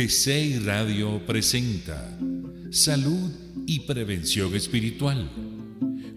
[0.00, 2.18] GCI Radio presenta
[2.70, 3.30] Salud
[3.66, 5.30] y Prevención Espiritual.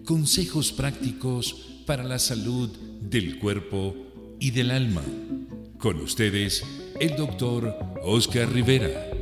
[0.06, 2.70] Consejos prácticos para la salud
[3.02, 3.94] del cuerpo
[4.40, 5.02] y del alma.
[5.76, 6.64] Con ustedes,
[6.98, 9.13] el doctor Oscar Rivera.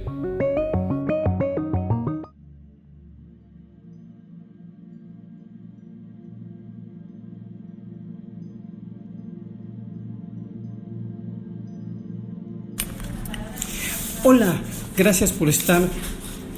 [15.03, 15.83] Gracias por estar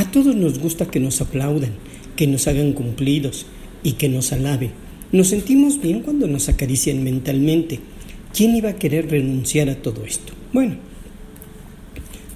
[0.08, 1.72] A todos nos gusta que nos aplaudan,
[2.16, 3.44] que nos hagan cumplidos
[3.82, 4.70] y que nos alaben.
[5.12, 7.80] Nos sentimos bien cuando nos acarician mentalmente.
[8.34, 10.32] ¿Quién iba a querer renunciar a todo esto?
[10.54, 10.76] Bueno,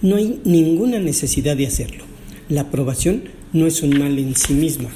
[0.02, 2.04] no hay ninguna necesidad de hacerlo.
[2.50, 3.22] La aprobación
[3.54, 4.90] no es un mal en sí misma.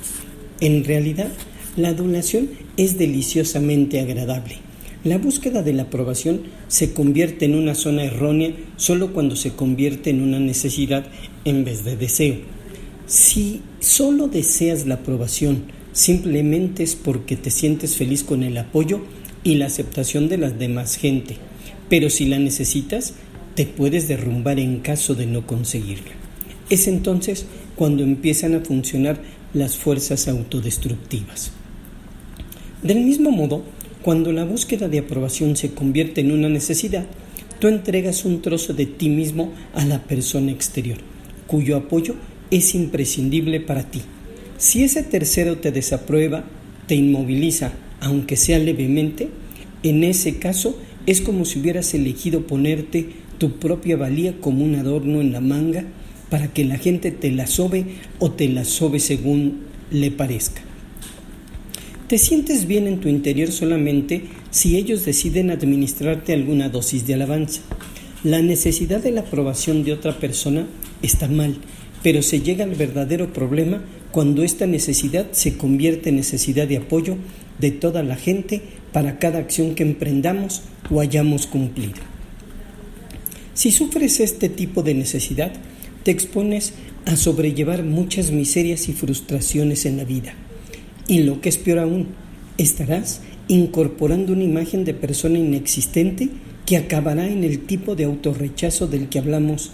[0.60, 1.32] En realidad,
[1.78, 4.56] la adulación es deliciosamente agradable.
[5.02, 10.10] La búsqueda de la aprobación se convierte en una zona errónea solo cuando se convierte
[10.10, 11.06] en una necesidad
[11.46, 12.56] en vez de deseo.
[13.06, 15.62] Si solo deseas la aprobación
[15.92, 19.00] simplemente es porque te sientes feliz con el apoyo
[19.44, 21.36] y la aceptación de la demás gente,
[21.88, 23.14] pero si la necesitas,
[23.54, 26.10] te puedes derrumbar en caso de no conseguirla.
[26.68, 27.46] Es entonces
[27.76, 29.20] cuando empiezan a funcionar
[29.54, 31.52] las fuerzas autodestructivas.
[32.82, 33.62] Del mismo modo,
[34.02, 37.06] cuando la búsqueda de aprobación se convierte en una necesidad,
[37.60, 40.98] tú entregas un trozo de ti mismo a la persona exterior,
[41.46, 42.16] cuyo apoyo
[42.50, 44.02] es imprescindible para ti.
[44.58, 46.44] Si ese tercero te desaprueba,
[46.86, 49.28] te inmoviliza, aunque sea levemente,
[49.82, 55.20] en ese caso es como si hubieras elegido ponerte tu propia valía como un adorno
[55.20, 55.84] en la manga
[56.30, 57.84] para que la gente te la sobe
[58.18, 60.62] o te la sobe según le parezca.
[62.08, 67.62] Te sientes bien en tu interior solamente si ellos deciden administrarte alguna dosis de alabanza.
[68.24, 70.66] La necesidad de la aprobación de otra persona
[71.02, 71.58] está mal,
[72.06, 77.16] pero se llega al verdadero problema cuando esta necesidad se convierte en necesidad de apoyo
[77.58, 78.62] de toda la gente
[78.92, 81.96] para cada acción que emprendamos o hayamos cumplido.
[83.54, 85.52] Si sufres este tipo de necesidad,
[86.04, 86.74] te expones
[87.06, 90.32] a sobrellevar muchas miserias y frustraciones en la vida
[91.08, 92.06] y lo que es peor aún,
[92.56, 96.28] estarás incorporando una imagen de persona inexistente
[96.66, 99.72] que acabará en el tipo de autorrechazo del que hablamos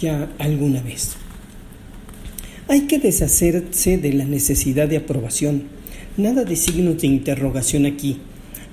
[0.00, 1.16] ya alguna vez.
[2.68, 5.68] Hay que deshacerse de la necesidad de aprobación.
[6.16, 8.16] Nada de signos de interrogación aquí.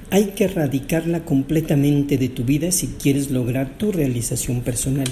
[0.10, 5.06] Hay que erradicarla completamente de tu vida si quieres lograr tu realización personal.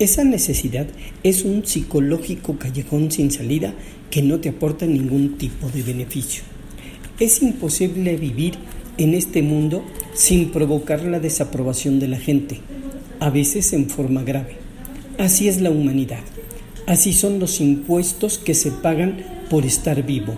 [0.00, 0.88] Esa necesidad
[1.22, 3.74] es un psicológico callejón sin salida
[4.10, 6.42] que no te aporta ningún tipo de beneficio.
[7.20, 8.54] Es imposible vivir
[8.98, 12.58] en este mundo sin provocar la desaprobación de la gente,
[13.20, 14.56] a veces en forma grave.
[15.16, 16.24] Así es la humanidad.
[16.90, 20.34] Así son los impuestos que se pagan por estar vivo,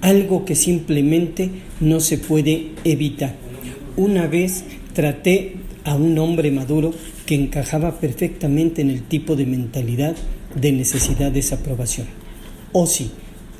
[0.00, 3.36] algo que simplemente no se puede evitar.
[3.96, 4.64] Una vez
[4.94, 6.92] traté a un hombre maduro
[7.24, 10.16] que encajaba perfectamente en el tipo de mentalidad
[10.56, 12.08] de necesidad de desaprobación.
[12.72, 13.12] Osi,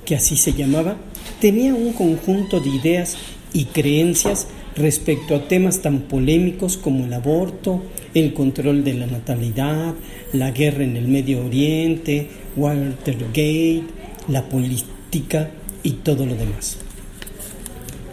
[0.04, 0.96] que así se llamaba,
[1.40, 3.18] tenía un conjunto de ideas
[3.52, 7.82] y creencias respecto a temas tan polémicos como el aborto,
[8.14, 9.94] el control de la natalidad,
[10.32, 13.82] la guerra en el Medio Oriente, Watergate,
[14.28, 15.50] la práctica
[15.82, 16.78] y todo lo demás.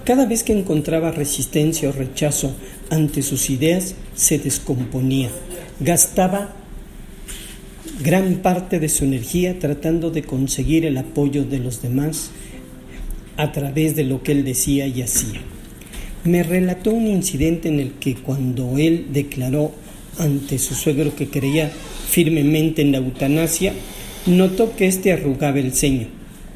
[0.04, 2.52] Cada vez que encontraba resistencia o rechazo
[2.90, 5.30] ante sus ideas, se descomponía,
[5.80, 6.56] gastaba
[8.04, 12.32] gran parte de su energía tratando de conseguir el apoyo de los demás
[13.38, 15.42] a través de lo que él decía y hacía.
[16.26, 19.72] Me relató un incidente en el que cuando él declaró
[20.18, 21.72] ante su suegro que creía
[22.10, 23.74] firmemente en la eutanasia,
[24.26, 26.08] notó que éste arrugaba el ceño.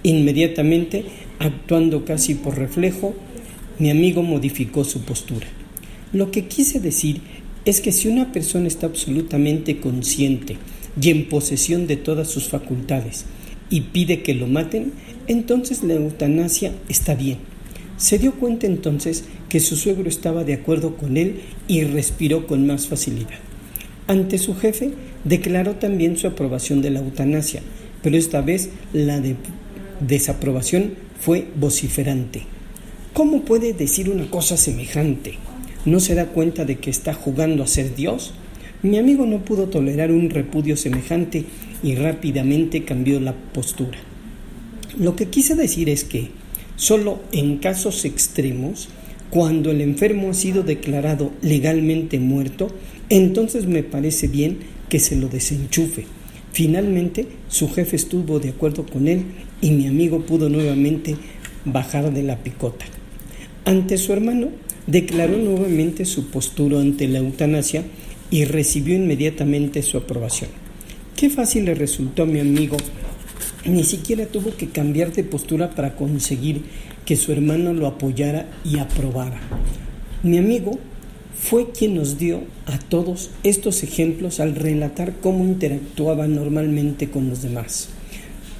[0.03, 1.05] Inmediatamente,
[1.39, 3.15] actuando casi por reflejo,
[3.79, 5.47] mi amigo modificó su postura.
[6.11, 7.21] Lo que quise decir
[7.63, 10.57] es que si una persona está absolutamente consciente
[11.01, 13.25] y en posesión de todas sus facultades
[13.69, 14.91] y pide que lo maten,
[15.27, 17.52] entonces la eutanasia está bien.
[18.03, 21.39] Se dio cuenta entonces que su suegro estaba de acuerdo con él
[21.69, 23.39] y respiró con más facilidad.
[24.07, 24.91] Ante su jefe
[25.23, 27.61] declaró también su aprobación de la eutanasia,
[28.01, 29.21] pero esta vez la
[30.01, 32.43] desaprobación fue vociferante.
[33.13, 35.35] ¿Cómo puede decir una cosa semejante?
[35.85, 38.33] ¿No se da cuenta de que está jugando a ser Dios?
[38.81, 41.45] Mi amigo no pudo tolerar un repudio semejante
[41.81, 43.97] y rápidamente cambió la postura.
[44.99, 46.42] Lo que quise decir es que
[46.75, 48.89] solo en casos extremos,
[49.29, 52.67] cuando el enfermo ha sido declarado legalmente muerto,
[53.09, 54.59] entonces me parece bien
[54.89, 56.05] que se lo desenchufe.
[56.51, 59.23] Finalmente, su jefe estuvo de acuerdo con él
[59.59, 61.15] y mi amigo pudo nuevamente
[61.65, 62.85] bajar de la picota.
[63.65, 64.49] Ante su hermano,
[64.85, 67.83] declaró nuevamente su postura ante la eutanasia
[68.29, 70.49] y recibió inmediatamente su aprobación.
[71.15, 72.77] Qué fácil le resultó a mi amigo
[73.65, 76.63] ni siquiera tuvo que cambiar de postura para conseguir
[77.05, 79.39] que su hermano lo apoyara y aprobara.
[80.21, 80.79] Mi amigo
[81.35, 87.41] fue quien nos dio a todos estos ejemplos al relatar cómo interactuaba normalmente con los
[87.41, 87.89] demás.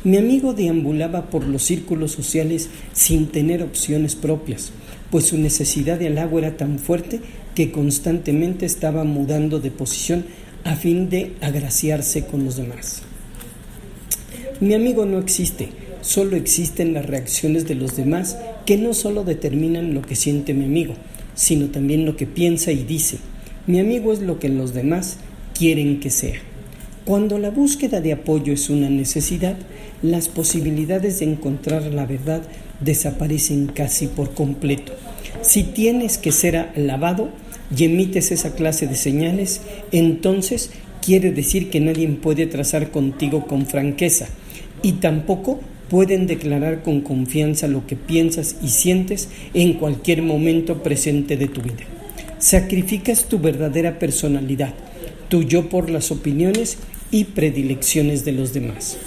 [0.04, 4.72] Mi amigo deambulaba por los círculos sociales sin tener opciones propias,
[5.10, 7.22] pues su necesidad de halago era tan fuerte
[7.56, 10.26] que constantemente estaba mudando de posición
[10.66, 13.04] a fin de agraciarse con los demás.
[14.60, 15.70] Mi amigo no existe,
[16.02, 20.66] solo existen las reacciones de los demás que no solo determinan lo que siente mi
[20.66, 20.94] amigo,
[21.34, 23.18] sino también lo que piensa y dice.
[23.66, 25.18] Mi amigo es lo que los demás
[25.58, 26.40] quieren que sea.
[27.04, 29.58] Cuando la búsqueda de apoyo es una necesidad,
[30.02, 32.44] las posibilidades de encontrar la verdad
[32.80, 34.94] desaparecen casi por completo.
[35.42, 37.30] Si tienes que ser alabado
[37.76, 39.62] y emites esa clase de señales,
[39.92, 40.70] entonces
[41.02, 44.28] quiere decir que nadie puede trazar contigo con franqueza
[44.84, 45.60] y tampoco
[45.90, 51.62] pueden declarar con confianza lo que piensas y sientes en cualquier momento presente de tu
[51.62, 51.86] vida.
[52.38, 54.74] Sacrificas tu verdadera personalidad,
[55.30, 56.78] tu yo por las opiniones
[57.10, 58.98] y predilecciones de los demás.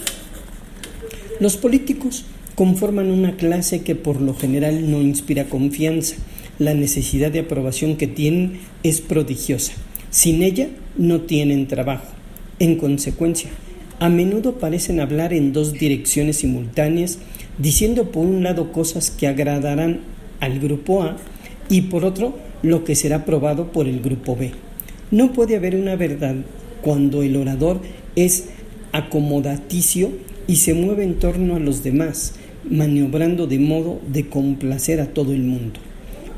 [1.38, 2.24] Los políticos
[2.54, 6.16] conforman una clase que por lo general no inspira confianza.
[6.58, 9.74] La necesidad de aprobación que tienen es prodigiosa.
[10.10, 12.06] Sin ella no tienen trabajo.
[12.58, 13.50] En consecuencia,
[13.98, 17.18] a menudo parecen hablar en dos direcciones simultáneas,
[17.58, 20.00] diciendo por un lado cosas que agradarán
[20.40, 21.16] al grupo A
[21.68, 24.52] y por otro lo que será aprobado por el grupo B.
[25.10, 26.36] No puede haber una verdad
[26.82, 27.80] cuando el orador
[28.16, 28.46] es
[28.92, 30.10] acomodaticio
[30.46, 32.34] y se mueve en torno a los demás,
[32.68, 35.80] maniobrando de modo de complacer a todo el mundo.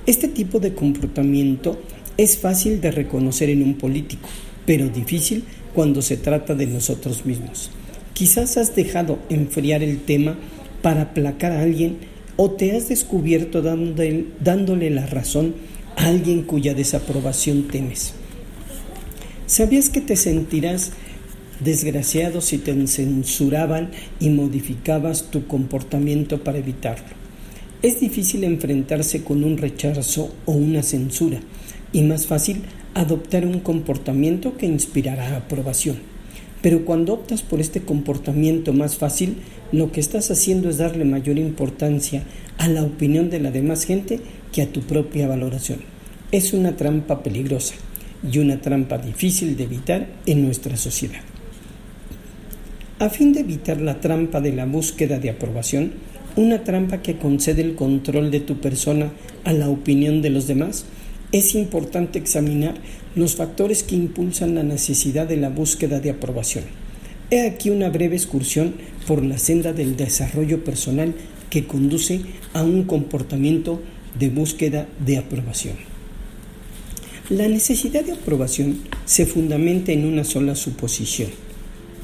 [0.06, 1.80] Este tipo de comportamiento
[2.16, 4.28] es fácil de reconocer en un político,
[4.64, 5.44] pero difícil
[5.78, 7.70] cuando se trata de nosotros mismos.
[8.12, 10.36] Quizás has dejado enfriar el tema
[10.82, 11.98] para aplacar a alguien
[12.34, 15.54] o te has descubierto dándole, la razón
[15.94, 18.12] a alguien cuya desaprobación temes.
[19.46, 20.90] ¿Sabías que te sentirás
[21.60, 27.14] desgraciado si te censuraban y modificabas tu comportamiento para evitarlo?
[27.82, 31.38] Es difícil enfrentarse con un rechazo o una censura
[31.92, 32.62] y más fácil
[32.98, 35.98] adoptar un comportamiento que inspirará aprobación.
[36.60, 39.36] Pero cuando optas por este comportamiento más fácil,
[39.70, 42.24] lo que estás haciendo es darle mayor importancia
[42.58, 44.18] a la opinión de la demás gente
[44.50, 45.78] que a tu propia valoración.
[46.32, 47.74] Es una trampa peligrosa
[48.28, 51.20] y una trampa difícil de evitar en nuestra sociedad.
[52.98, 55.92] A fin de evitar la trampa de la búsqueda de aprobación,
[56.34, 59.12] una trampa que concede el control de tu persona
[59.44, 60.84] a la opinión de los demás,
[61.32, 62.74] es importante examinar
[63.14, 66.64] los factores que impulsan la necesidad de la búsqueda de aprobación.
[67.30, 68.74] He aquí una breve excursión
[69.06, 71.14] por la senda del desarrollo personal
[71.50, 72.20] que conduce
[72.54, 73.82] a un comportamiento
[74.18, 75.76] de búsqueda de aprobación.
[77.28, 81.28] La necesidad de aprobación se fundamenta en una sola suposición.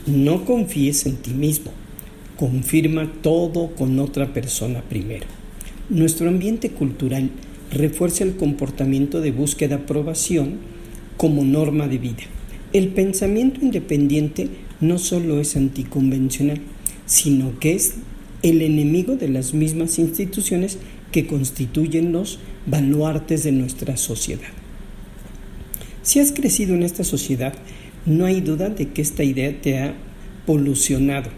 [0.07, 1.73] No confíes en ti mismo.
[2.37, 5.25] confirma todo con otra persona primero.
[5.88, 7.31] Nuestro ambiente cultural
[7.75, 10.59] refuerza el comportamiento de búsqueda aprobación
[11.16, 12.23] como norma de vida.
[12.73, 14.49] El pensamiento independiente
[14.81, 16.61] no solo es anticonvencional,
[17.07, 17.95] sino que es
[18.43, 20.78] el enemigo de las mismas instituciones
[21.12, 24.50] que constituyen los baluartes de nuestra sociedad.
[26.02, 27.54] Si has crecido en esta sociedad,
[28.04, 29.95] no hay duda de que esta idea te ha
[30.45, 31.31] polucionado.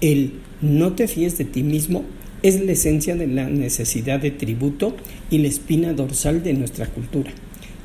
[0.00, 2.04] El no te fíes de ti mismo
[2.42, 4.96] es la esencia de la necesidad de tributo
[5.30, 7.30] y la espina dorsal de nuestra cultura.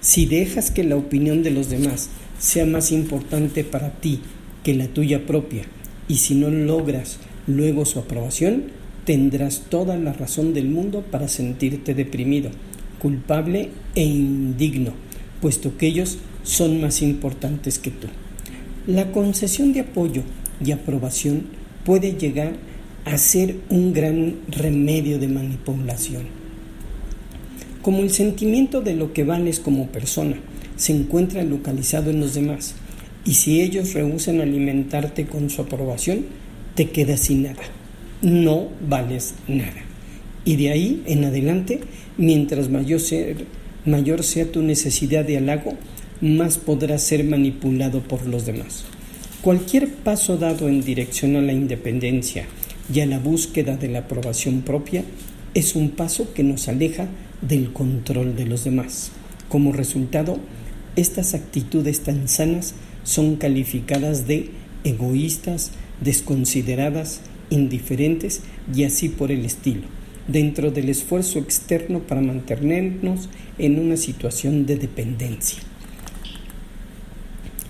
[0.02, 2.10] Si dejas que la opinión de los demás
[2.40, 4.22] sea más importante para ti
[4.64, 5.64] que la tuya propia
[6.08, 8.66] y si no logras luego su aprobación,
[9.06, 12.50] tendrás toda la razón del mundo para sentirte deprimido,
[13.00, 14.94] culpable e indigno,
[15.42, 18.08] puesto que ellos son más importantes que tú.
[18.88, 20.24] La concesión de apoyo
[20.64, 21.44] y aprobación
[21.86, 22.77] puede llegar a
[23.16, 26.24] ser un gran remedio de manipulación.
[27.82, 30.36] Como el sentimiento de lo que vales como persona
[30.76, 32.76] se encuentra localizado en los demás,
[33.24, 36.26] y si ellos rehusan alimentarte con su aprobación,
[36.76, 37.64] te quedas sin nada.
[38.22, 39.84] No vales nada.
[40.44, 41.80] Y de ahí en adelante,
[42.18, 43.36] mientras mayor sea,
[43.86, 45.76] mayor sea tu necesidad de halago,
[46.20, 48.86] más podrás ser manipulado por los demás.
[49.42, 52.46] Cualquier paso dado en dirección a la independencia
[52.94, 55.04] y a la búsqueda de la aprobación propia
[55.54, 57.08] es un paso que nos aleja
[57.42, 59.12] del control de los demás.
[59.50, 60.40] Como resultado,
[60.96, 64.50] estas actitudes tan sanas son calificadas de
[64.84, 68.42] egoístas, desconsideradas, indiferentes
[68.74, 69.84] y así por el estilo,
[70.28, 75.60] dentro del esfuerzo externo para mantenernos en una situación de dependencia.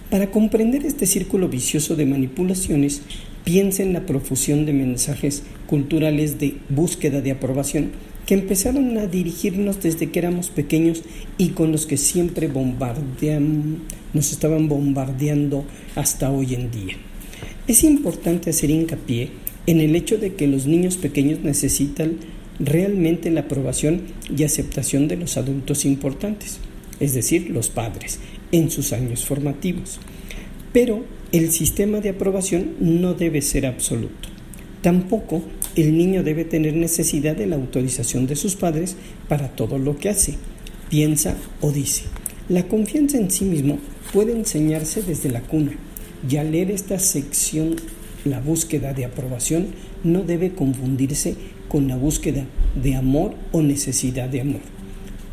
[0.10, 3.02] Para comprender este círculo vicioso de manipulaciones,
[3.48, 7.92] piensa en la profusión de mensajes culturales de búsqueda de aprobación
[8.26, 11.04] que empezaron a dirigirnos desde que éramos pequeños
[11.38, 15.64] y con los que siempre bombardean, nos estaban bombardeando
[15.96, 16.96] hasta hoy en día.
[17.70, 19.30] Es importante hacer hincapié
[19.66, 22.18] en el hecho de que los niños pequeños necesitan
[22.60, 24.02] realmente la aprobación
[24.38, 26.60] y aceptación de los adultos importantes,
[27.00, 28.20] es decir, los padres,
[28.52, 30.02] en sus años formativos.
[30.74, 34.30] Pero el sistema de aprobación no debe ser absoluto.
[34.82, 35.42] Tampoco
[35.76, 38.96] el niño debe tener necesidad de la autorización de sus padres
[39.28, 40.36] para todo lo que hace,
[40.90, 42.04] piensa o dice.
[42.50, 43.80] La confianza en sí mismo
[44.14, 45.74] puede enseñarse desde la cuna
[46.30, 47.76] y al leer esta sección
[48.26, 49.68] la búsqueda de aprobación
[50.04, 51.36] no debe confundirse
[51.68, 52.46] con la búsqueda
[52.82, 54.62] de amor o necesidad de amor.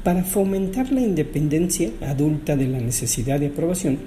[0.03, 3.99] Para fomentar la independencia adulta de la necesidad de aprobación,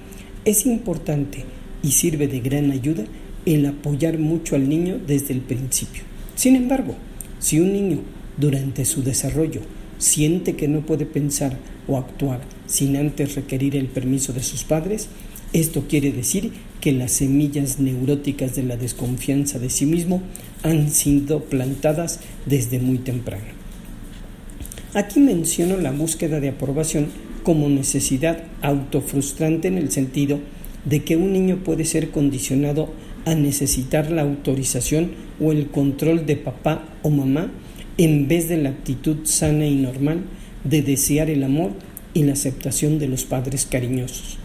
[0.47, 1.43] es importante
[1.83, 3.03] y sirve de gran ayuda
[3.45, 6.03] el apoyar mucho al niño desde el principio.
[6.35, 6.95] Sin embargo,
[7.39, 7.99] si un niño
[8.37, 9.59] durante su desarrollo
[9.97, 15.09] siente que no puede pensar o actuar sin antes requerir el permiso de sus padres,
[15.51, 20.21] esto quiere decir que las semillas neuróticas de la desconfianza de sí mismo
[20.63, 23.57] han sido plantadas desde muy temprano.
[24.93, 27.07] Aquí menciono la búsqueda de aprobación
[27.47, 30.41] como necesidad autofrustrante en el sentido
[30.83, 32.89] de que un niño puede ser condicionado
[33.23, 37.49] a necesitar la autorización o el control de papá o mamá
[37.97, 40.23] en vez de la actitud sana y normal
[40.65, 41.71] de desear el amor
[42.13, 44.39] y la aceptación de los padres cariñosos.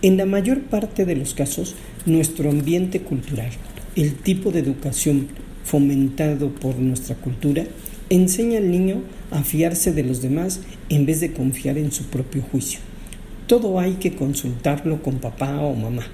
[0.00, 1.74] En la mayor parte de los casos,
[2.06, 3.50] nuestro ambiente cultural,
[3.96, 5.28] el tipo de educación
[5.62, 7.66] fomentado por nuestra cultura,
[8.08, 9.02] enseña al niño
[9.36, 12.80] a fiarse de los demás en vez de confiar en su propio juicio.
[13.46, 16.06] Todo hay que consultarlo con papá o mamá.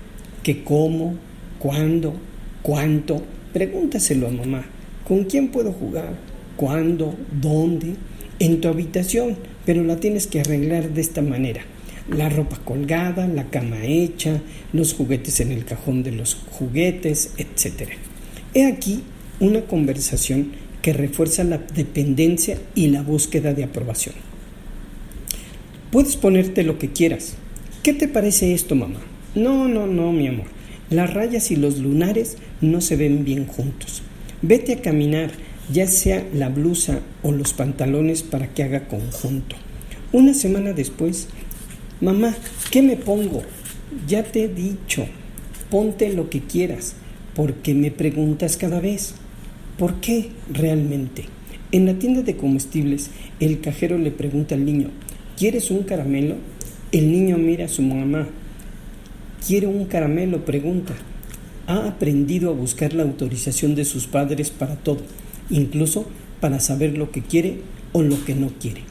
[0.43, 1.17] Que cómo,
[1.63, 2.15] ¿Cuándo?
[2.61, 3.23] ¿Cuánto?
[3.53, 4.65] Pregúntaselo a mamá.
[5.07, 6.17] ¿Con quién puedo jugar?
[6.57, 7.15] ¿Cuándo?
[7.41, 7.95] ¿Dónde?
[8.41, 11.63] En tu habitación, pero la tienes que arreglar de esta manera.
[12.11, 14.41] La ropa colgada, la cama hecha,
[14.73, 17.91] los juguetes en el cajón de los juguetes, etc.
[18.55, 19.05] He aquí
[19.39, 20.51] una conversación
[20.83, 24.15] que refuerza la dependencia y la búsqueda de aprobación.
[25.91, 27.35] Puedes ponerte lo que quieras.
[27.83, 29.01] ¿Qué te parece esto, mamá?
[29.35, 30.47] No, no, no, mi amor.
[30.91, 34.03] Las rayas y los lunares no se ven bien juntos.
[34.43, 35.31] Vete a caminar,
[35.73, 39.57] ya sea la blusa o los pantalones para que haga conjunto.
[40.13, 41.29] Una semana después,
[42.01, 42.35] mamá,
[42.71, 43.43] ¿qué me pongo?
[44.07, 45.07] Ya te he dicho,
[45.71, 46.95] ponte lo que quieras,
[47.35, 49.15] porque me preguntas cada vez.
[49.79, 51.25] ¿Por qué realmente?
[51.71, 53.11] En la tienda de comestibles,
[53.41, 54.91] el cajero le pregunta al niño,
[55.37, 56.37] ¿quieres un caramelo?
[56.93, 58.29] El niño mira a su mamá,
[59.47, 60.45] ¿Quiere un caramelo?
[60.45, 60.95] Pregunta.
[61.67, 65.01] ha aprendido a buscar la autorización de sus padres para todo,
[65.51, 66.07] incluso
[66.41, 67.59] para saber lo que quiere
[67.93, 68.83] o lo que no quiere.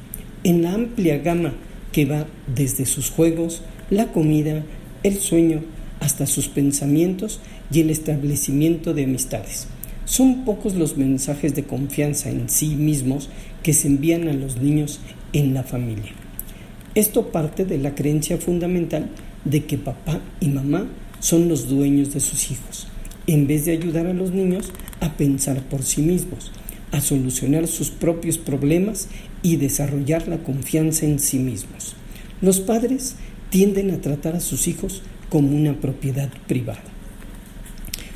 [0.44, 1.54] En la amplia gama
[1.92, 4.64] que va desde sus juegos, la comida,
[5.04, 5.62] el sueño,
[6.00, 7.40] hasta sus pensamientos
[7.72, 9.68] y el establecimiento de amistades.
[10.06, 13.30] Son pocos los mensajes de confianza en sí mismos
[13.64, 15.00] que se envían a los niños
[15.34, 16.12] en la familia.
[16.96, 19.10] Esto parte de la creencia fundamental
[19.46, 20.88] de que papá y mamá
[21.20, 22.88] son los dueños de sus hijos,
[23.28, 26.52] en vez de ayudar a los niños a pensar por sí mismos,
[26.92, 29.08] a solucionar sus propios problemas
[29.42, 31.96] y desarrollar la confianza en sí mismos.
[32.42, 33.16] Los padres
[33.50, 36.91] tienden a tratar a sus hijos como una propiedad privada.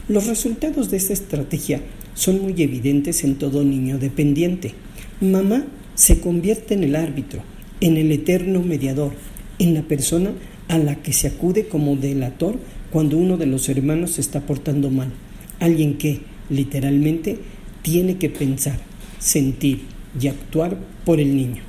[0.07, 1.81] Los resultados de esta estrategia
[2.13, 4.73] son muy evidentes en todo niño dependiente.
[5.19, 7.41] Mamá se convierte en el árbitro,
[7.81, 9.13] en el eterno mediador,
[9.57, 10.29] en la persona
[10.67, 12.59] a la que se acude como delator
[12.91, 15.11] cuando uno de los hermanos se está portando mal.
[15.59, 16.21] Alguien que,
[16.51, 17.39] literalmente,
[17.81, 18.77] tiene que pensar,
[19.17, 19.81] sentir
[20.21, 21.63] y actuar por el niño.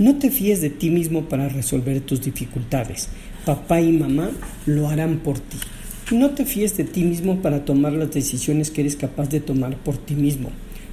[0.00, 3.10] No te fíes de ti mismo para resolver tus dificultades.
[3.44, 4.32] Papá y mamá
[4.66, 5.58] lo harán por ti.
[6.12, 9.76] No te fíes de ti mismo para tomar las decisiones que eres capaz de tomar
[9.76, 10.50] por ti mismo.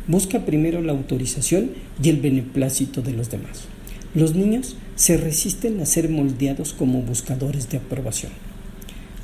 [0.07, 1.69] Busca primero la autorización
[2.01, 3.65] y el beneplácito de los demás.
[4.15, 8.31] Los niños se resisten a ser moldeados como buscadores de aprobación.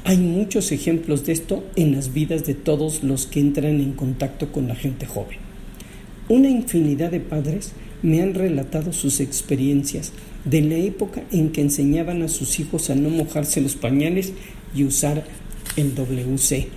[0.04, 4.52] Hay muchos ejemplos de esto en las vidas de todos los que entran en contacto
[4.52, 5.40] con la gente joven.
[6.28, 7.72] Una infinidad de padres
[8.04, 10.12] me han relatado sus experiencias
[10.46, 14.34] de la época en que enseñaban a sus hijos a no mojarse los pañales
[14.76, 15.26] y usar
[15.80, 16.68] el WC.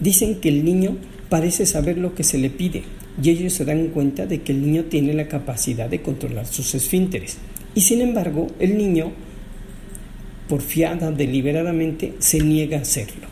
[0.00, 0.96] Dicen que el niño
[1.28, 2.84] parece saber lo que se le pide
[3.22, 6.74] y ellos se dan cuenta de que el niño tiene la capacidad de controlar sus
[6.74, 7.38] esfínteres.
[7.74, 9.12] Y sin embargo, el niño,
[10.48, 13.26] porfiada deliberadamente, se niega a hacerlo.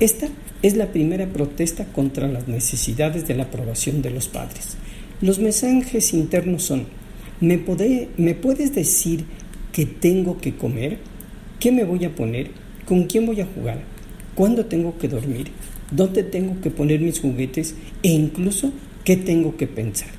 [0.00, 0.28] Esta
[0.62, 4.76] es la primera protesta contra las necesidades de la aprobación de los padres.
[5.20, 6.86] Los mensajes internos son,
[7.40, 7.62] ¿me,
[8.16, 9.24] ¿me puedes decir
[9.72, 10.98] qué tengo que comer?
[11.58, 12.50] ¿Qué me voy a poner?
[12.86, 13.80] ¿Con quién voy a jugar?
[14.36, 15.48] ¿Cuándo tengo que dormir?
[15.90, 17.74] ¿Dónde tengo que poner mis juguetes?
[18.04, 18.70] E incluso,
[19.04, 20.10] ¿qué tengo que pensar?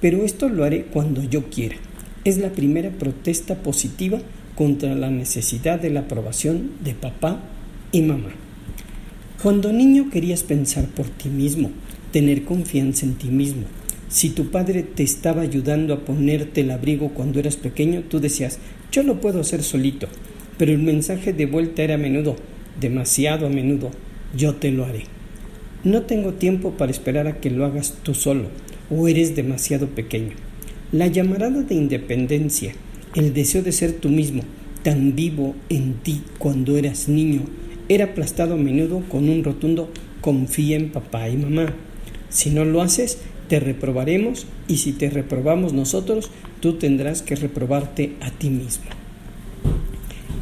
[0.00, 1.74] Pero esto lo haré cuando yo quiera.
[2.24, 4.20] Es la primera protesta positiva
[4.54, 7.40] contra la necesidad de la aprobación de papá
[7.90, 8.30] y mamá.
[9.42, 11.72] Cuando niño querías pensar por ti mismo,
[12.12, 13.64] tener confianza en ti mismo,
[14.08, 18.60] si tu padre te estaba ayudando a ponerte el abrigo cuando eras pequeño, tú decías,
[18.92, 20.06] yo lo puedo hacer solito.
[20.58, 22.36] Pero el mensaje de vuelta era a menudo,
[22.80, 23.90] demasiado a menudo,
[24.36, 25.04] yo te lo haré.
[25.84, 28.48] No tengo tiempo para esperar a que lo hagas tú solo,
[28.90, 30.32] o eres demasiado pequeño.
[30.92, 32.72] La llamarada de independencia,
[33.14, 34.42] el deseo de ser tú mismo,
[34.82, 37.42] tan vivo en ti cuando eras niño,
[37.88, 39.90] era aplastado a menudo con un rotundo
[40.20, 41.74] confía en papá y mamá.
[42.30, 48.14] Si no lo haces, te reprobaremos y si te reprobamos nosotros, tú tendrás que reprobarte
[48.20, 48.86] a ti mismo.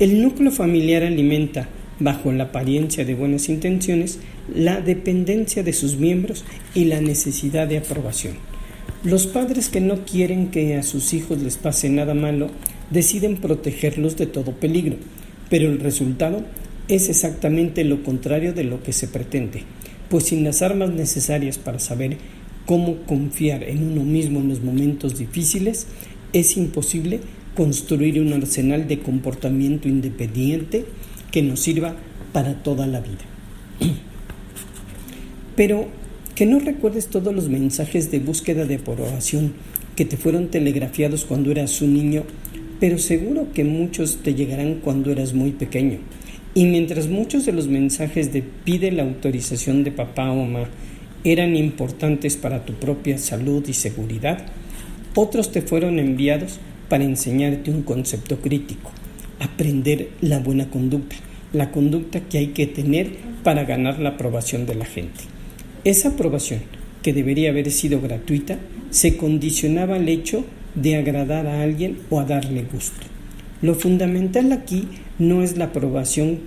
[0.00, 1.68] El núcleo familiar alimenta,
[2.00, 4.18] bajo la apariencia de buenas intenciones,
[4.52, 8.34] la dependencia de sus miembros y la necesidad de aprobación.
[9.04, 12.48] Los padres que no quieren que a sus hijos les pase nada malo
[12.90, 14.96] deciden protegerlos de todo peligro,
[15.48, 16.42] pero el resultado
[16.88, 19.62] es exactamente lo contrario de lo que se pretende,
[20.10, 22.16] pues sin las armas necesarias para saber
[22.66, 25.86] cómo confiar en uno mismo en los momentos difíciles,
[26.32, 27.20] es imposible
[27.54, 30.84] construir un arsenal de comportamiento independiente
[31.30, 31.94] que nos sirva
[32.32, 33.24] para toda la vida.
[35.56, 35.88] Pero
[36.34, 39.54] que no recuerdes todos los mensajes de búsqueda de aprobación
[39.94, 42.24] que te fueron telegrafiados cuando eras un niño,
[42.80, 45.98] pero seguro que muchos te llegarán cuando eras muy pequeño.
[46.54, 50.68] Y mientras muchos de los mensajes de pide la autorización de papá o mamá
[51.22, 54.46] eran importantes para tu propia salud y seguridad,
[55.14, 58.90] otros te fueron enviados para enseñarte un concepto crítico,
[59.40, 61.16] aprender la buena conducta,
[61.52, 63.10] la conducta que hay que tener
[63.42, 65.20] para ganar la aprobación de la gente.
[65.84, 66.60] Esa aprobación,
[67.02, 68.58] que debería haber sido gratuita,
[68.90, 70.44] se condicionaba al hecho
[70.74, 73.06] de agradar a alguien o a darle gusto.
[73.62, 76.38] Lo fundamental aquí no es la aprobación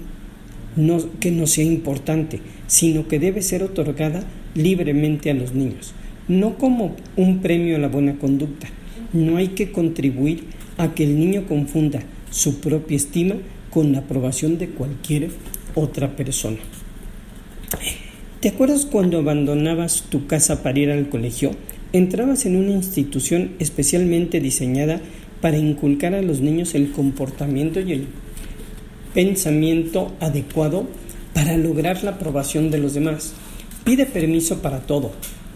[1.20, 4.24] que no sea importante, sino que debe ser otorgada
[4.54, 5.94] libremente a los niños,
[6.28, 8.68] no como un premio a la buena conducta.
[9.14, 10.46] No hay que contribuir
[10.78, 13.36] a que el niño confunda su propia estima
[13.70, 15.30] con la aprobación de cualquier
[15.76, 16.58] otra persona.
[18.40, 21.52] ¿Te acuerdas cuando abandonabas tu casa para ir al colegio?
[21.94, 25.02] Entrabas en una institución especialmente diseñada
[25.42, 28.08] para inculcar a los niños el comportamiento y el
[29.14, 30.88] pensamiento adecuado
[31.34, 33.34] para lograr la aprobación de los demás.
[33.84, 35.12] Pide permiso para todo.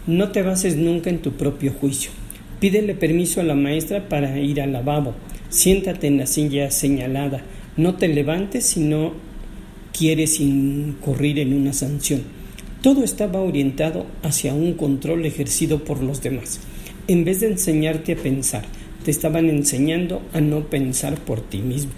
[0.06, 2.10] No te bases nunca en tu propio juicio.
[2.62, 5.14] Pídele permiso a la maestra para ir al lavabo.
[5.48, 7.42] Siéntate en la silla señalada.
[7.76, 9.14] No te levantes si no
[9.92, 12.22] quieres incurrir en una sanción.
[12.80, 16.60] Todo estaba orientado hacia un control ejercido por los demás.
[17.08, 18.62] En vez de enseñarte a pensar,
[19.04, 21.90] te estaban enseñando a no pensar por ti mismo.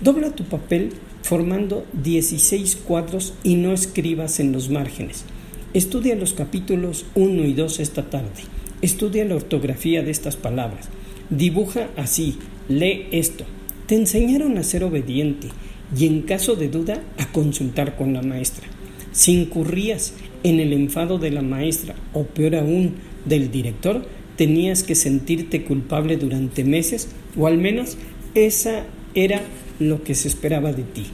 [0.00, 5.26] Dobla tu papel formando 16 cuadros y no escribas en los márgenes.
[5.74, 8.40] Estudia los capítulos 1 y 2 esta tarde.
[8.82, 10.88] Estudia la ortografía de estas palabras.
[11.30, 13.44] Dibuja así, lee esto.
[13.86, 15.48] Te enseñaron a ser obediente
[15.96, 18.66] y en caso de duda a consultar con la maestra.
[19.12, 24.04] Si incurrías en el enfado de la maestra o peor aún del director,
[24.36, 27.96] tenías que sentirte culpable durante meses o al menos
[28.34, 29.42] esa era
[29.78, 31.06] lo que se esperaba de ti.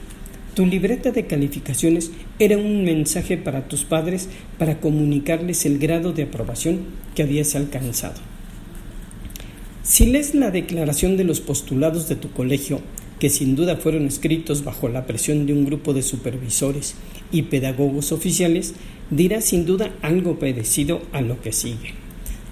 [0.55, 6.23] Tu libreta de calificaciones era un mensaje para tus padres para comunicarles el grado de
[6.23, 6.79] aprobación
[7.15, 8.19] que habías alcanzado.
[9.83, 12.81] Si lees la declaración de los postulados de tu colegio,
[13.19, 16.95] que sin duda fueron escritos bajo la presión de un grupo de supervisores
[17.31, 18.75] y pedagogos oficiales,
[19.09, 21.93] dirá sin duda algo parecido a lo que sigue.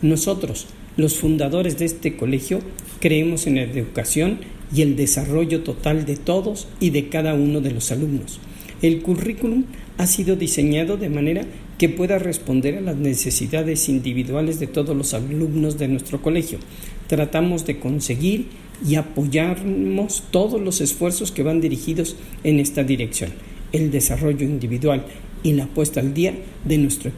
[0.02, 2.60] Nosotros, los fundadores de este colegio,
[3.00, 4.40] creemos en la educación
[4.74, 8.40] y el desarrollo total de todos y de cada uno de los alumnos.
[8.82, 9.66] El currículum
[9.98, 11.46] ha sido diseñado de manera
[11.78, 16.60] que pueda responder a las necesidades individuales de todos los alumnos de nuestro colegio.
[17.08, 18.48] Tratamos de conseguir
[18.88, 23.32] y apoyamos todos los esfuerzos que van dirigidos en esta dirección,
[23.72, 25.06] el desarrollo individual
[25.44, 27.12] y la puesta al día de nuestro,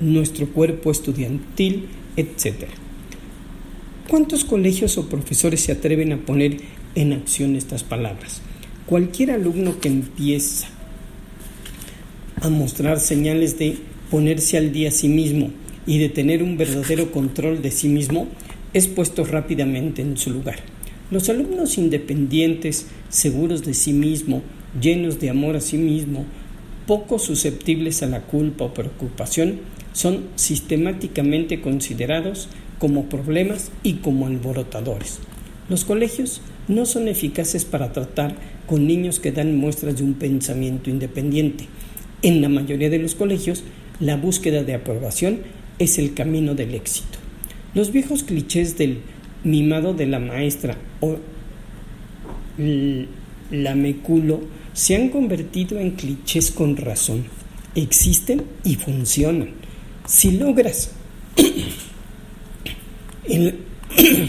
[0.00, 2.66] nuestro cuerpo estudiantil, etc.
[4.10, 6.56] ¿Cuántos colegios o profesores se atreven a poner
[6.96, 8.42] en acción estas palabras?
[8.84, 10.66] Cualquier alumno que empieza
[12.40, 13.76] a mostrar señales de
[14.10, 15.50] ponerse al día a sí mismo
[15.86, 18.26] y de tener un verdadero control de sí mismo
[18.74, 20.58] es puesto rápidamente en su lugar.
[21.12, 24.42] Los alumnos independientes, seguros de sí mismo,
[24.80, 26.24] llenos de amor a sí mismo,
[26.84, 29.60] poco susceptibles a la culpa o preocupación,
[29.92, 32.48] son sistemáticamente considerados
[32.80, 35.20] como problemas y como alborotadores.
[35.68, 38.34] Los colegios no son eficaces para tratar
[38.66, 41.66] con niños que dan muestras de un pensamiento independiente.
[42.22, 43.62] En la mayoría de los colegios,
[44.00, 45.40] la búsqueda de aprobación
[45.78, 47.18] es el camino del éxito.
[47.74, 49.00] Los viejos clichés del
[49.44, 51.18] mimado de la maestra o
[53.50, 54.40] la meculo
[54.72, 57.24] se han convertido en clichés con razón.
[57.74, 59.50] Existen y funcionan.
[60.06, 60.92] Si logras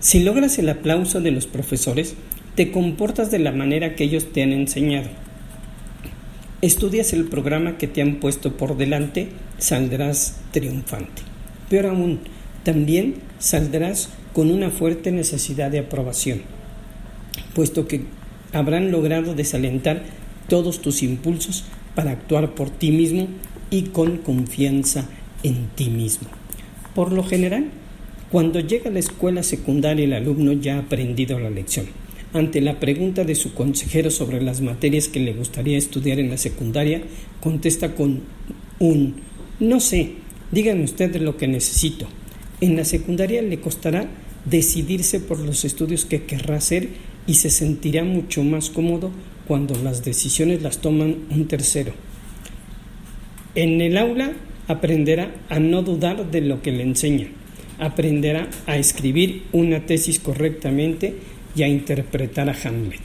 [0.00, 2.14] si logras el aplauso de los profesores,
[2.54, 5.08] te comportas de la manera que ellos te han enseñado.
[6.60, 11.22] Estudias el programa que te han puesto por delante, saldrás triunfante.
[11.68, 12.20] Peor aún,
[12.62, 16.42] también saldrás con una fuerte necesidad de aprobación,
[17.54, 18.02] puesto que
[18.52, 20.04] habrán logrado desalentar
[20.48, 21.64] todos tus impulsos
[21.96, 23.26] para actuar por ti mismo
[23.70, 25.06] y con confianza
[25.42, 26.41] en ti mismo.
[26.94, 27.70] Por lo general,
[28.30, 31.86] cuando llega a la escuela secundaria el alumno ya ha aprendido la lección.
[32.32, 36.38] Ante la pregunta de su consejero sobre las materias que le gustaría estudiar en la
[36.38, 37.02] secundaria,
[37.40, 38.22] contesta con
[38.78, 39.14] un
[39.62, 40.14] no sé,
[40.50, 42.08] díganme ustedes lo que necesito.
[42.60, 44.08] En la secundaria le costará
[44.44, 46.88] decidirse por los estudios que querrá hacer
[47.28, 49.12] y se sentirá mucho más cómodo
[49.46, 51.92] cuando las decisiones las toman un tercero.
[53.54, 54.32] En el aula
[54.72, 57.28] aprenderá a no dudar de lo que le enseña,
[57.78, 61.14] aprenderá a escribir una tesis correctamente
[61.54, 63.00] y a interpretar a Hamlet,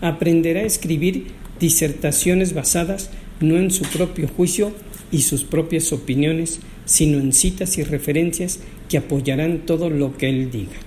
[0.00, 1.28] aprenderá a escribir
[1.60, 4.72] disertaciones basadas no en su propio juicio
[5.10, 10.50] y sus propias opiniones, sino en citas y referencias que apoyarán todo lo que él
[10.50, 10.78] diga.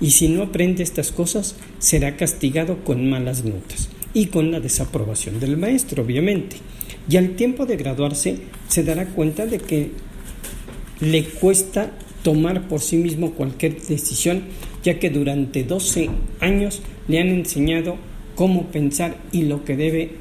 [0.00, 5.40] Y si no aprende estas cosas, será castigado con malas notas y con la desaprobación
[5.40, 6.56] del maestro, obviamente.
[7.08, 8.38] Y al tiempo de graduarse,
[8.68, 9.90] se dará cuenta de que
[11.00, 11.90] le cuesta
[12.22, 14.42] tomar por sí mismo cualquier decisión,
[14.84, 16.10] ya que durante 12
[16.40, 17.96] años le han enseñado
[18.34, 20.12] cómo pensar y lo que debe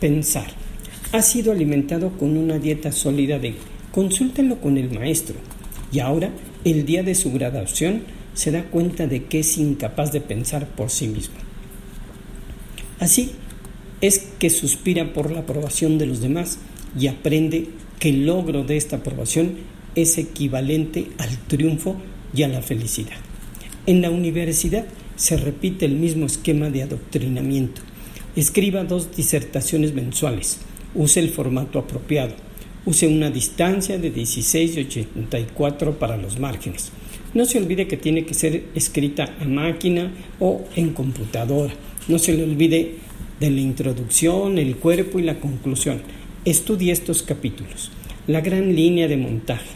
[0.00, 0.46] pensar.
[1.12, 3.54] Ha sido alimentado con una dieta sólida de
[3.92, 5.36] consúltenlo con el maestro.
[5.92, 6.30] Y ahora,
[6.64, 8.02] el día de su graduación,
[8.34, 11.36] se da cuenta de que es incapaz de pensar por sí mismo.
[12.98, 13.32] Así
[14.00, 16.58] es que suspira por la aprobación de los demás
[16.98, 19.54] y aprende que el logro de esta aprobación
[19.94, 21.96] es equivalente al triunfo
[22.34, 23.16] y a la felicidad.
[23.86, 24.84] En la universidad
[25.16, 27.80] se repite el mismo esquema de adoctrinamiento.
[28.34, 30.58] Escriba dos disertaciones mensuales.
[30.94, 32.34] Use el formato apropiado.
[32.84, 36.92] Use una distancia de 16 y 84 para los márgenes.
[37.32, 41.74] No se olvide que tiene que ser escrita a máquina o en computadora.
[42.08, 42.96] No se le olvide
[43.40, 46.00] de la introducción, el cuerpo y la conclusión.
[46.44, 47.90] Estudie estos capítulos.
[48.26, 49.70] La gran línea de montaje.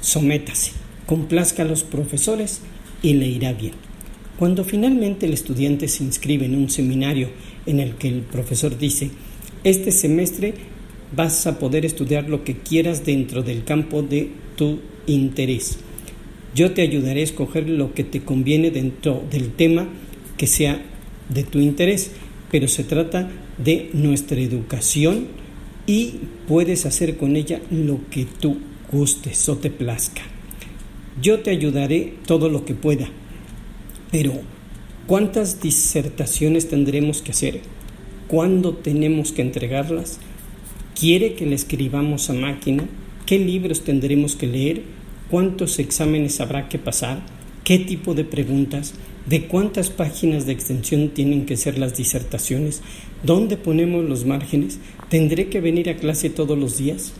[0.00, 0.72] Sométase,
[1.06, 2.60] complazca a los profesores
[3.02, 3.72] y le irá bien.
[4.38, 7.28] Cuando finalmente el estudiante se inscribe en un seminario
[7.66, 9.10] en el que el profesor dice,
[9.64, 10.54] este semestre
[11.14, 15.78] vas a poder estudiar lo que quieras dentro del campo de tu interés.
[16.54, 19.88] Yo te ayudaré a escoger lo que te conviene dentro del tema
[20.36, 20.82] que sea
[21.28, 22.12] de tu interés,
[22.50, 25.26] pero se trata de nuestra educación
[25.86, 26.14] y
[26.46, 28.58] puedes hacer con ella lo que tú
[28.90, 30.22] gustes o te plazca.
[31.20, 33.08] Yo te ayudaré todo lo que pueda,
[34.10, 34.32] pero,
[35.06, 37.60] ¿cuántas disertaciones tendremos que hacer?
[38.26, 40.18] ¿Cuándo tenemos que entregarlas?
[40.98, 42.84] ¿Quiere que le escribamos a máquina?
[43.26, 44.82] ¿Qué libros tendremos que leer?
[45.30, 47.22] ¿Cuántos exámenes habrá que pasar?
[47.62, 48.94] ¿Qué tipo de preguntas?
[49.26, 52.80] ¿De cuántas páginas de extensión tienen que ser las disertaciones?
[53.22, 54.78] ¿Dónde ponemos los márgenes?
[55.08, 57.12] ¿Tendré que venir a clase todos los días?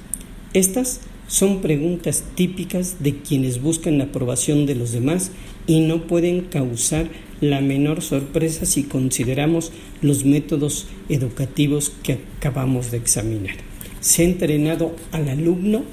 [0.55, 5.31] Estas son preguntas típicas de quienes buscan la aprobación de los demás
[5.67, 7.09] y no pueden causar
[7.41, 9.71] la menor sorpresa si consideramos
[10.03, 13.57] los métodos educativos que acabamos de examinar.
[14.01, 15.85] Se ha entrenado al alumno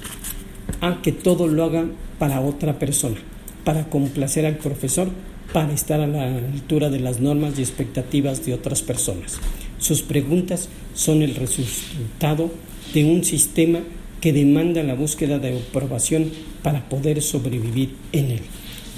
[0.80, 1.86] a que todo lo haga
[2.18, 3.18] para otra persona,
[3.62, 5.08] para complacer al profesor,
[5.52, 9.38] para estar a la altura de las normas y expectativas de otras personas.
[9.78, 12.50] Sus preguntas son el resultado
[12.92, 13.80] de un sistema
[14.20, 16.30] que demanda la búsqueda de aprobación
[16.62, 18.40] para poder sobrevivir en él.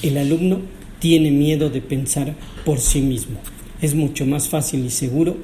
[0.03, 0.61] El alumno
[0.99, 2.35] tiene miedo de pensar
[2.65, 3.39] por sí mismo.
[3.83, 5.37] Es mucho más fácil y seguro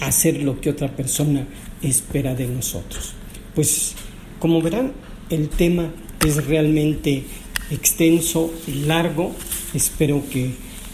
[0.00, 1.46] hacer lo que otra persona
[1.82, 3.12] espera de nosotros.
[3.54, 3.94] Pues
[4.38, 4.92] como verán,
[5.30, 5.90] el tema
[6.24, 7.24] es realmente
[7.70, 9.32] extenso y largo.
[9.74, 10.52] Espero que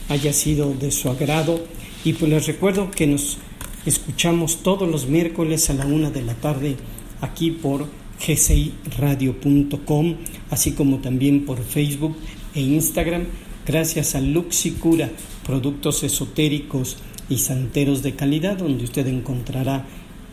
[0.09, 1.65] haya sido de su agrado.
[2.05, 3.39] Y pues les recuerdo que nos
[3.87, 6.77] escuchamos todos los miércoles a la una de la tarde
[7.21, 7.87] aquí por
[8.21, 10.17] gciradio.com,
[10.51, 12.17] así como también por Facebook
[12.55, 13.25] e Instagram,
[13.67, 15.11] gracias a Luxicura,
[15.47, 19.87] productos esotéricos y santeros de calidad, donde usted encontrará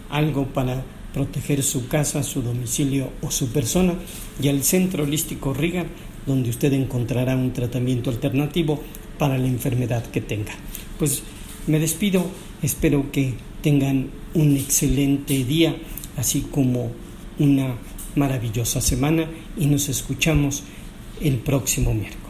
[0.10, 0.83] algo para
[1.13, 3.95] proteger su casa, su domicilio o su persona,
[4.41, 5.86] y al Centro Holístico Riga,
[6.27, 8.83] donde usted encontrará un tratamiento alternativo
[9.17, 10.51] para la enfermedad que tenga.
[10.99, 11.23] Pues
[11.65, 12.25] me despido,
[12.61, 15.75] espero que tengan un excelente día,
[16.17, 16.91] así como
[17.39, 17.75] una
[18.15, 20.63] maravillosa semana y nos escuchamos
[21.21, 22.26] el próximo miércoles.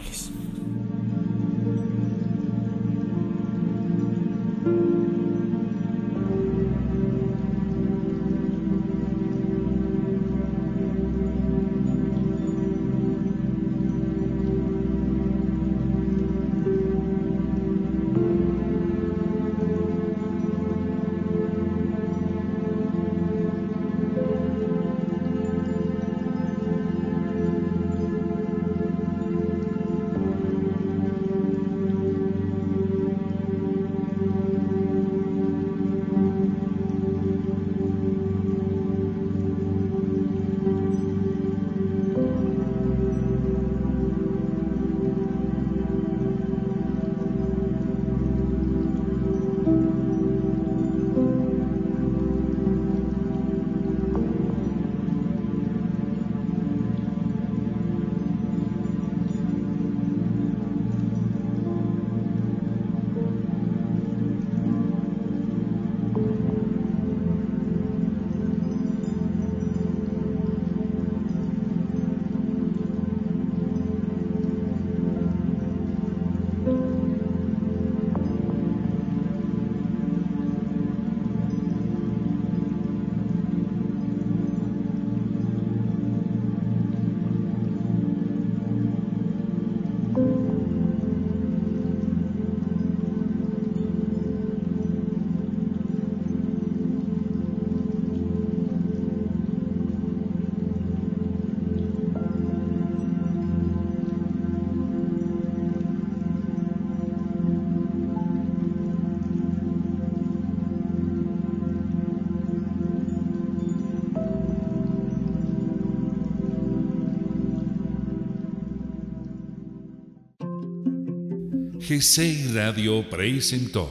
[121.88, 123.88] GC Radio presentó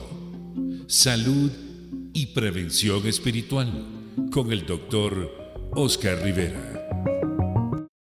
[0.86, 1.50] Salud
[2.12, 3.72] y prevención espiritual
[4.30, 6.77] con el doctor Oscar Rivera.